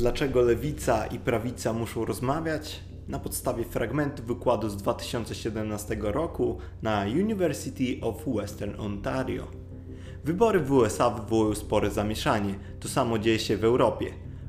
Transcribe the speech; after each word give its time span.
Dlaczego 0.00 0.42
lewica 0.42 1.06
i 1.06 1.18
prawica 1.18 1.72
muszą 1.72 2.04
rozmawiać? 2.04 2.80
Na 3.08 3.18
podstawie 3.18 3.64
fragmentu 3.64 4.22
wykładu 4.22 4.68
z 4.68 4.76
2017 4.76 5.96
roku 6.00 6.58
na 6.82 7.02
University 7.02 7.98
of 8.00 8.14
Western 8.26 8.80
Ontario. 8.80 9.46
Wybory 10.24 10.60
w 10.60 10.72
USA 10.72 11.10
wywołują 11.10 11.54
spore 11.54 11.90
zamieszanie. 11.90 12.54
To 12.80 12.88
samo 12.88 13.18
dzieje 13.18 13.38
się 13.38 13.56
w 13.56 13.64
Europie. 13.64 14.06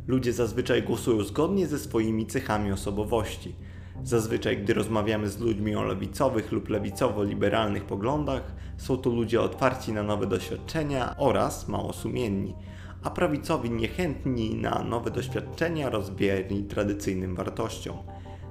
Ludzie 0.07 0.33
zazwyczaj 0.33 0.83
głosują 0.83 1.23
zgodnie 1.23 1.67
ze 1.67 1.79
swoimi 1.79 2.25
cechami 2.25 2.71
osobowości. 2.71 3.55
Zazwyczaj, 4.03 4.57
gdy 4.57 4.73
rozmawiamy 4.73 5.29
z 5.29 5.39
ludźmi 5.39 5.75
o 5.75 5.83
lewicowych 5.83 6.51
lub 6.51 6.69
lewicowo-liberalnych 6.69 7.85
poglądach, 7.85 8.53
są 8.77 8.97
to 8.97 9.09
ludzie 9.09 9.41
otwarci 9.41 9.93
na 9.93 10.03
nowe 10.03 10.27
doświadczenia 10.27 11.15
oraz 11.17 11.67
mało 11.67 11.93
sumienni, 11.93 12.55
a 13.03 13.09
prawicowi 13.09 13.71
niechętni 13.71 14.55
na 14.55 14.83
nowe 14.83 15.11
doświadczenia 15.11 15.89
rozbierni 15.89 16.63
tradycyjnym 16.63 17.35
wartościom. 17.35 17.97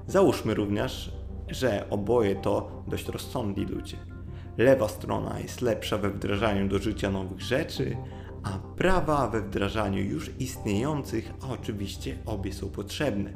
Załóżmy 0.06 0.54
również, 0.54 1.12
że 1.48 1.90
oboje 1.90 2.36
to 2.36 2.82
dość 2.88 3.08
rozsądni 3.08 3.64
ludzie. 3.64 3.96
Lewa 4.58 4.88
strona 4.88 5.40
jest 5.40 5.60
lepsza 5.60 5.98
we 5.98 6.10
wdrażaniu 6.10 6.68
do 6.68 6.78
życia 6.78 7.10
nowych 7.10 7.40
rzeczy, 7.40 7.96
a 8.42 8.58
prawa 8.76 9.28
we 9.28 9.40
wdrażaniu 9.40 10.02
już 10.02 10.30
istniejących, 10.38 11.32
a 11.42 11.52
oczywiście 11.52 12.18
obie 12.26 12.52
są 12.52 12.68
potrzebne. 12.68 13.32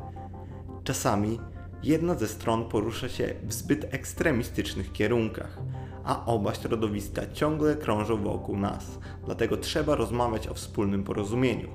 Czasami 0.85 1.41
jedna 1.83 2.15
ze 2.15 2.29
stron 2.29 2.69
porusza 2.69 3.09
się 3.09 3.35
w 3.43 3.53
zbyt 3.53 3.95
ekstremistycznych 3.95 4.93
kierunkach, 4.93 5.59
a 6.05 6.27
oba 6.27 6.55
środowiska 6.55 7.23
ciągle 7.33 7.77
krążą 7.77 8.17
wokół 8.17 8.57
nas, 8.57 8.99
dlatego 9.25 9.57
trzeba 9.57 9.95
rozmawiać 9.95 10.49
o 10.49 10.55
wspólnym 10.55 11.05
porozumieniu. 11.05 11.69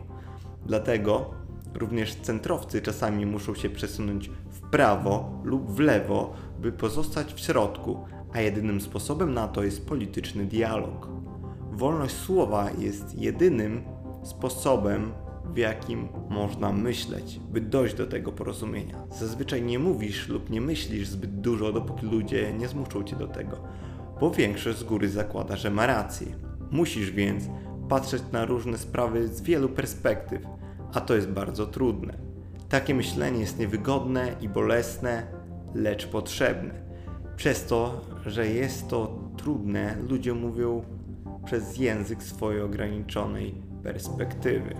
Dlatego 0.65 1.29
również 1.73 2.15
centrowcy 2.15 2.81
czasami 2.81 3.25
muszą 3.25 3.55
się 3.55 3.69
przesunąć 3.69 4.29
w 4.49 4.61
prawo 4.69 5.31
lub 5.43 5.71
w 5.71 5.79
lewo, 5.79 6.33
by 6.61 6.71
pozostać 6.71 7.33
w 7.33 7.39
środku, 7.39 8.05
a 8.33 8.41
jedynym 8.41 8.81
sposobem 8.81 9.33
na 9.33 9.47
to 9.47 9.63
jest 9.63 9.87
polityczny 9.87 10.45
dialog. 10.45 11.07
Wolność 11.71 12.15
słowa 12.15 12.69
jest 12.77 13.19
jedynym 13.19 13.81
sposobem, 14.23 15.11
w 15.53 15.57
jakim 15.57 16.07
można 16.29 16.73
myśleć, 16.73 17.39
by 17.51 17.61
dojść 17.61 17.95
do 17.95 18.07
tego 18.07 18.31
porozumienia. 18.31 18.95
Zazwyczaj 19.11 19.63
nie 19.63 19.79
mówisz 19.79 20.27
lub 20.27 20.49
nie 20.49 20.61
myślisz 20.61 21.07
zbyt 21.07 21.41
dużo, 21.41 21.73
dopóki 21.73 22.05
ludzie 22.05 22.53
nie 22.53 22.67
zmuszą 22.67 23.03
cię 23.03 23.15
do 23.15 23.27
tego, 23.27 23.57
bo 24.19 24.31
większość 24.31 24.77
z 24.79 24.83
góry 24.83 25.09
zakłada, 25.09 25.55
że 25.55 25.69
ma 25.69 25.85
rację. 25.85 26.27
Musisz 26.71 27.11
więc 27.11 27.43
patrzeć 27.89 28.23
na 28.31 28.45
różne 28.45 28.77
sprawy 28.77 29.27
z 29.27 29.41
wielu 29.41 29.69
perspektyw, 29.69 30.41
a 30.93 31.01
to 31.01 31.15
jest 31.15 31.29
bardzo 31.29 31.65
trudne. 31.65 32.13
Takie 32.69 32.93
myślenie 32.93 33.39
jest 33.39 33.59
niewygodne 33.59 34.35
i 34.41 34.49
bolesne, 34.49 35.27
lecz 35.75 36.07
potrzebne. 36.07 36.73
Przez 37.35 37.65
to, 37.65 38.01
że 38.25 38.47
jest 38.47 38.87
to 38.87 39.19
trudne, 39.37 39.95
ludzie 40.09 40.33
mówią 40.33 40.83
przez 41.45 41.77
język 41.77 42.23
swojej 42.23 42.61
ograniczonej 42.61 43.55
perspektywy. 43.83 44.75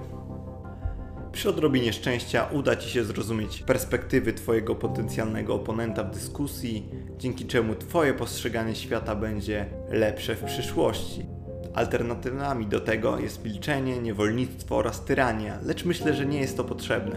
Przy 1.32 1.50
odrobinie 1.50 1.94
szczęścia 1.94 2.48
uda 2.52 2.76
Ci 2.76 2.90
się 2.90 3.04
zrozumieć 3.04 3.64
perspektywy 3.64 4.34
Twojego 4.34 4.76
potencjalnego 4.76 5.56
oponenta 5.56 6.04
w 6.04 6.12
dyskusji, 6.12 6.90
dzięki 7.18 7.46
czemu 7.46 7.76
Twoje 7.76 8.14
postrzeganie 8.14 8.76
świata 8.76 9.16
będzie 9.16 9.66
lepsze 9.90 10.36
w 10.36 10.44
przyszłości. 10.44 11.26
Alternatywami 11.74 12.68
do 12.68 12.80
tego 12.80 13.20
jest 13.20 13.46
milczenie, 13.46 13.98
niewolnictwo 13.98 14.76
oraz 14.76 15.06
tyrania, 15.06 15.60
lecz 15.64 15.86
myślę, 15.86 16.14
że 16.14 16.26
nie 16.26 16.40
jest 16.40 16.58
to 16.58 16.64
potrzebne. 16.64 17.16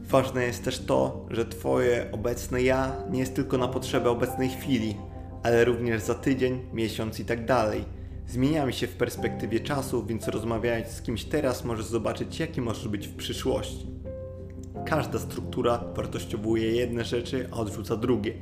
Ważne 0.00 0.44
jest 0.44 0.64
też 0.64 0.78
to, 0.78 1.26
że 1.30 1.46
Twoje 1.46 2.06
obecne 2.12 2.62
ja 2.62 2.96
nie 3.10 3.20
jest 3.20 3.34
tylko 3.34 3.58
na 3.58 3.68
potrzeby 3.68 4.08
obecnej 4.08 4.48
chwili, 4.48 4.96
ale 5.42 5.64
również 5.64 6.02
za 6.02 6.14
tydzień, 6.14 6.60
miesiąc 6.72 7.20
i 7.20 7.24
tak 7.24 7.44
dalej 7.44 7.99
Zmieniamy 8.30 8.72
się 8.72 8.86
w 8.86 8.96
perspektywie 8.96 9.60
czasu, 9.60 10.06
więc 10.06 10.28
rozmawiając 10.28 10.88
z 10.88 11.02
kimś 11.02 11.24
teraz 11.24 11.64
możesz 11.64 11.86
zobaczyć, 11.86 12.40
jaki 12.40 12.60
możesz 12.60 12.88
być 12.88 13.08
w 13.08 13.16
przyszłości. 13.16 13.86
Każda 14.86 15.18
struktura 15.18 15.84
wartościowuje 15.94 16.72
jedne 16.72 17.04
rzeczy, 17.04 17.48
a 17.52 17.56
odrzuca 17.56 17.96
drugie. 17.96 18.34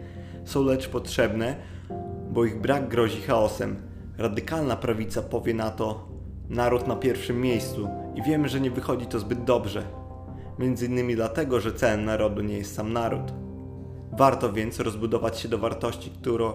Są 0.45 0.65
lecz 0.65 0.89
potrzebne, 0.89 1.57
bo 2.31 2.45
ich 2.45 2.61
brak 2.61 2.89
grozi 2.89 3.21
chaosem. 3.21 3.77
Radykalna 4.19 4.77
prawica 4.77 5.23
powie 5.23 5.55
na 5.55 5.71
to 5.71 6.09
naród 6.49 6.87
na 6.87 6.97
pierwszym 6.97 7.41
miejscu 7.41 7.89
i 8.15 8.23
wiemy, 8.23 8.49
że 8.49 8.61
nie 8.61 8.71
wychodzi 8.71 9.07
to 9.07 9.19
zbyt 9.19 9.45
dobrze. 9.45 9.83
Między 10.59 10.87
innymi 10.87 11.17
dlatego, 11.17 11.61
że 11.61 11.73
celem 11.73 12.05
narodu 12.05 12.43
nie 12.43 12.59
jest 12.59 12.75
sam 12.75 12.93
naród. 12.93 13.33
Warto 14.13 14.53
więc 14.53 14.81
rozbudować 14.81 15.39
się 15.39 15.49
do 15.49 15.59
wartości, 15.59 16.11
którą 16.11 16.53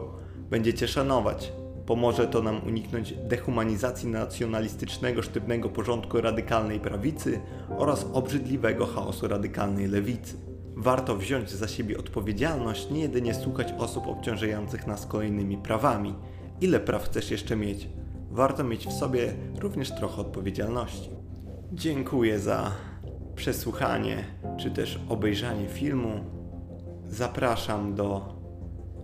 będziecie 0.49 0.87
szanować. 0.87 1.62
Pomoże 1.85 2.27
to 2.27 2.41
nam 2.41 2.67
uniknąć 2.67 3.13
dehumanizacji 3.13 4.09
nacjonalistycznego 4.09 5.21
sztywnego 5.21 5.69
porządku 5.69 6.21
radykalnej 6.21 6.79
prawicy 6.79 7.39
oraz 7.77 8.05
obrzydliwego 8.13 8.85
chaosu 8.85 9.27
radykalnej 9.27 9.87
lewicy. 9.87 10.37
Warto 10.75 11.15
wziąć 11.15 11.51
za 11.51 11.67
siebie 11.67 11.97
odpowiedzialność, 11.97 12.91
nie 12.91 12.99
jedynie 12.99 13.33
słuchać 13.33 13.73
osób 13.77 14.07
obciążających 14.07 14.87
nas 14.87 15.05
kolejnymi 15.05 15.57
prawami. 15.57 16.15
Ile 16.61 16.79
praw 16.79 17.03
chcesz 17.03 17.31
jeszcze 17.31 17.55
mieć? 17.55 17.89
Warto 18.31 18.63
mieć 18.63 18.87
w 18.87 18.93
sobie 18.93 19.33
również 19.59 19.95
trochę 19.95 20.21
odpowiedzialności. 20.21 21.09
Dziękuję 21.73 22.39
za 22.39 22.71
przesłuchanie 23.35 24.23
czy 24.57 24.71
też 24.71 24.99
obejrzanie 25.09 25.67
filmu. 25.67 26.11
Zapraszam 27.05 27.95
do 27.95 28.35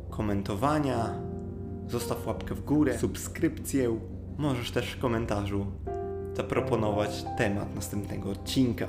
komentowania 0.10 1.29
Zostaw 1.90 2.28
łapkę 2.28 2.56
w 2.56 2.66
górę, 2.66 2.98
subskrypcję. 2.98 4.00
Możesz 4.38 4.72
też 4.72 4.92
w 4.92 5.00
komentarzu 5.00 5.66
zaproponować 6.34 7.26
temat 7.38 7.76
następnego 7.76 8.30
odcinka. 8.30 8.88